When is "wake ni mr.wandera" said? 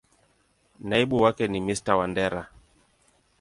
1.23-2.43